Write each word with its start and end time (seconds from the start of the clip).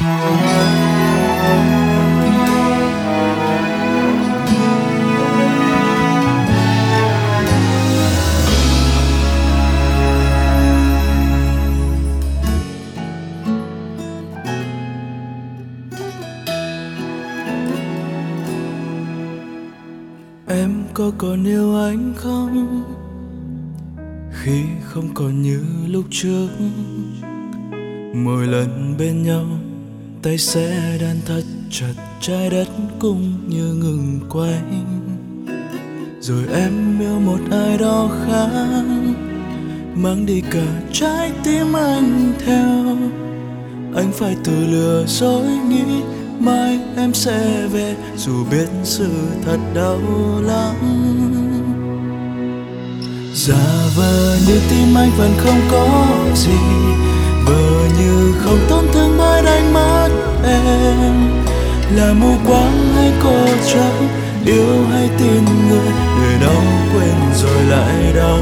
em 0.00 0.08
có 20.94 21.12
còn 21.18 21.44
yêu 21.44 21.76
anh 21.76 22.12
không? 22.16 22.84
Khi 24.32 24.64
không 24.82 25.08
còn 25.14 25.42
như 25.42 25.64
lúc 25.88 26.04
trước, 26.10 26.48
mỗi 28.14 28.46
lần 28.46 28.94
bên 28.98 29.22
nhau 29.22 29.46
tay 30.22 30.38
sẽ 30.38 30.98
đan 31.00 31.20
thật 31.26 31.42
chặt 31.70 31.92
trái 32.20 32.50
đất 32.50 32.68
cũng 32.98 33.32
như 33.48 33.74
ngừng 33.74 34.20
quay. 34.30 34.62
Rồi 36.20 36.44
em 36.54 37.00
yêu 37.00 37.20
một 37.20 37.38
ai 37.50 37.78
đó 37.78 38.08
khác, 38.26 38.94
mang 39.94 40.26
đi 40.26 40.42
cả 40.50 40.82
trái 40.92 41.32
tim 41.44 41.76
anh 41.76 42.32
theo. 42.46 42.96
Anh 43.94 44.12
phải 44.12 44.36
tự 44.44 44.66
lừa 44.66 45.04
dối 45.06 45.46
nghĩ 45.68 46.02
mai 46.38 46.80
em 46.96 47.14
sẽ 47.14 47.66
về, 47.72 47.96
dù 48.16 48.44
biết 48.50 48.68
sự 48.84 49.10
thật 49.44 49.58
đau 49.74 50.00
lắm. 50.42 50.74
Giả 53.34 53.88
vờ 53.96 54.36
như 54.46 54.60
tim 54.70 54.94
anh 54.94 55.10
vẫn 55.18 55.30
không 55.38 55.60
có 55.70 56.06
gì, 56.34 56.58
vờ 57.46 57.88
như 57.98 58.32
không 58.38 58.58
tổn 58.68 58.84
thương 58.92 59.09
em 60.44 61.14
là 61.96 62.12
mù 62.12 62.34
quáng 62.46 62.94
hay 62.96 63.12
cô 63.22 63.46
chấp 63.72 63.92
yêu 64.46 64.84
hay 64.92 65.08
tin 65.18 65.44
người 65.68 65.92
người 66.18 66.38
đâu 66.40 66.62
quên 66.94 67.14
rồi 67.34 67.62
lại 67.68 68.12
đau. 68.16 68.38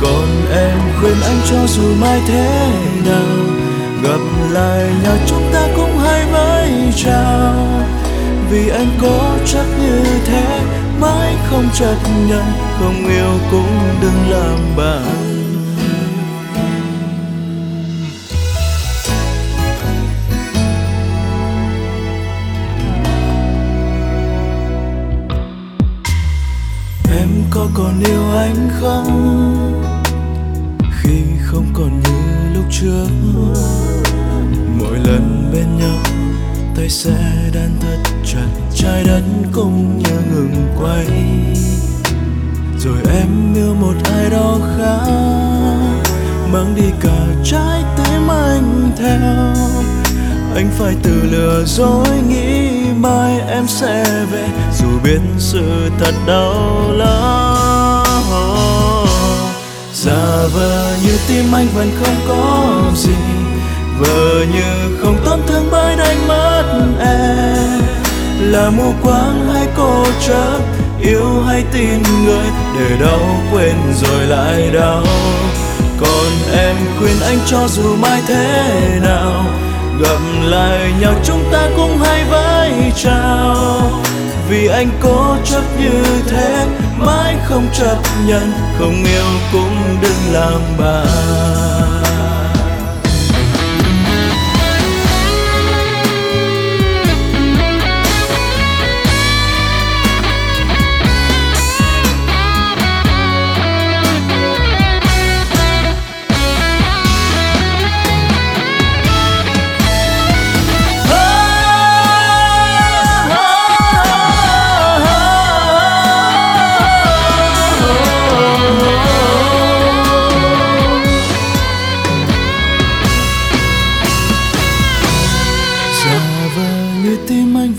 Còn 0.00 0.28
em 0.52 0.78
khuyên 1.00 1.16
anh 1.22 1.40
cho 1.50 1.66
dù 1.66 1.94
mai 2.00 2.20
thế 2.26 2.70
nào, 3.06 3.36
gặp 4.02 4.50
lại 4.50 4.90
nhau 5.02 5.16
chúng 5.26 5.50
ta 5.52 5.68
cũng 5.76 5.98
hay 5.98 6.24
với 6.32 6.72
chào. 6.96 7.54
Vì 8.50 8.68
anh 8.68 8.88
cố 9.02 9.20
chấp 9.46 9.64
như 9.80 10.02
thế, 10.24 10.60
mãi 11.00 11.34
không 11.50 11.68
chấp 11.74 11.96
nhận, 12.28 12.44
không 12.78 13.08
yêu 13.08 13.38
cũng 13.50 13.78
đừng 14.02 14.30
làm 14.30 14.58
bạn. 14.76 15.27
Có 27.50 27.68
còn 27.74 28.00
yêu 28.04 28.30
anh 28.36 28.68
không? 28.80 29.82
Khi 31.00 31.22
không 31.42 31.66
còn 31.74 32.00
như 32.00 32.54
lúc 32.54 32.64
trước, 32.70 33.08
mỗi 34.80 34.98
lần 35.04 35.50
bên 35.52 35.78
nhau, 35.78 35.98
tay 36.76 36.88
sẽ 36.88 37.50
đan 37.54 37.70
thật 37.80 38.10
chặt, 38.26 38.46
trái 38.74 39.04
đất 39.04 39.22
cũng 39.52 39.98
như 39.98 40.14
ngừng 40.30 40.66
quay. 40.80 41.06
Rồi 42.78 42.98
em 43.20 43.54
yêu 43.54 43.74
một 43.74 43.94
ai 44.04 44.30
đó 44.30 44.58
khác, 44.78 45.12
mang 46.52 46.74
đi 46.76 46.90
cả 47.00 47.26
trái 47.44 47.84
tim 47.96 48.28
anh 48.28 48.90
theo. 48.98 49.54
Anh 50.54 50.70
phải 50.78 50.94
tự 51.02 51.22
lừa 51.22 51.64
dối 51.66 52.08
nghĩ 52.28 52.77
mai 53.00 53.40
em 53.48 53.66
sẽ 53.68 54.04
về, 54.32 54.44
dù 54.78 54.86
biết 55.02 55.20
sự 55.38 55.90
thật 55.98 56.14
đau 56.26 56.80
lắm 56.92 58.22
giả 59.92 60.46
vờ 60.54 60.96
như 61.04 61.18
tim 61.28 61.54
anh 61.54 61.66
vẫn 61.74 61.90
không 62.02 62.16
có 62.28 62.64
gì, 62.94 63.14
vờ 63.98 64.44
như 64.52 64.96
không 65.02 65.16
tổn 65.24 65.40
thương 65.46 65.68
bởi 65.70 65.96
đánh 65.96 66.28
mất 66.28 66.64
em. 67.00 67.80
Là 68.40 68.70
mù 68.70 68.92
quáng 69.02 69.48
hay 69.54 69.66
cô 69.76 70.04
chấp 70.26 70.58
yêu 71.00 71.42
hay 71.46 71.64
tin 71.72 72.02
người, 72.24 72.46
để 72.78 72.96
đau 73.00 73.20
quên 73.52 73.76
rồi 74.02 74.26
lại 74.26 74.70
đau. 74.74 75.02
Còn 76.00 76.58
em 76.58 76.76
khuyên 76.98 77.20
anh 77.20 77.38
cho 77.46 77.68
dù 77.68 77.96
mai 77.96 78.22
thế 78.26 78.98
nào, 79.02 79.44
gặp 80.00 80.20
lại 80.44 80.92
nhau 81.00 81.14
chúng 81.24 81.44
ta 81.52 81.68
cũng 81.76 81.98
hay 81.98 82.24
với 82.70 82.92
trao 82.96 84.02
vì 84.48 84.66
anh 84.66 84.88
cố 85.02 85.36
chấp 85.44 85.62
như 85.80 86.02
thế, 86.26 86.66
mãi 86.98 87.36
không 87.44 87.66
chấp 87.72 87.98
nhận. 88.26 88.52
Không 88.78 89.04
yêu 89.04 89.24
cũng 89.52 89.98
đừng 90.02 90.32
làm 90.32 90.60
bạn. 90.78 91.87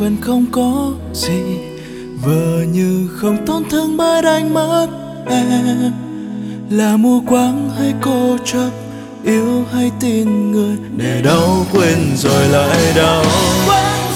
Gần 0.09 0.17
không 0.21 0.45
có 0.51 0.91
gì, 1.13 1.41
vờ 2.23 2.63
như 2.71 3.09
không 3.17 3.45
tổn 3.45 3.63
thương 3.69 3.97
bởi 3.97 4.21
đánh 4.21 4.53
mất 4.53 4.87
em. 5.27 5.91
Là 6.69 6.97
mù 6.97 7.21
quáng 7.27 7.69
hay 7.77 7.93
cô 8.01 8.37
chấp, 8.45 8.69
yêu 9.23 9.65
hay 9.73 9.91
tin 9.99 10.51
người. 10.51 10.77
Để 10.97 11.21
đau 11.21 11.65
quên 11.73 11.97
rồi 12.17 12.47
lại 12.47 12.93
đau. 12.95 13.23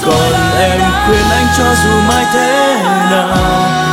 Còn 0.06 0.32
em 0.58 0.80
khuyên 1.06 1.24
anh 1.30 1.46
cho 1.58 1.74
dù 1.84 2.00
mai 2.08 2.24
thế 2.32 2.82
nào. 3.10 3.36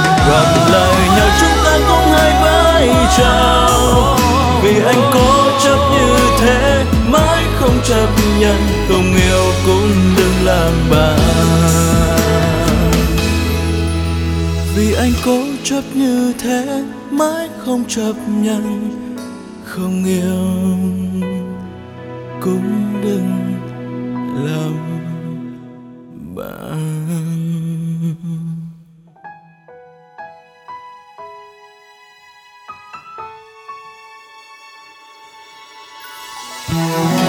Gặp 0.06 0.70
lại 0.72 0.96
nhau 1.18 1.30
chúng 1.40 1.64
ta 1.66 1.80
cũng 1.88 2.14
hay 2.14 2.44
vai 2.44 2.90
chào. 3.18 4.18
Vì 4.64 4.82
anh 4.86 5.12
cố 5.14 5.52
chấp 5.64 5.78
như 5.92 6.16
thế, 6.40 6.84
mãi 7.08 7.44
không 7.60 7.80
chấp 7.88 8.08
nhận. 8.40 8.58
Không 8.90 9.16
yêu 9.16 9.31
anh 15.02 15.14
cố 15.26 15.44
chấp 15.64 15.84
như 15.96 16.34
thế, 16.40 16.84
mãi 17.12 17.50
không 17.58 17.84
chấp 17.88 18.14
nhận, 18.28 18.90
không 19.64 20.06
yêu, 20.06 20.56
cũng 22.42 23.02
đừng 23.04 23.56
làm 24.46 24.74
bạn. 26.36 27.02
Thank 36.68 37.21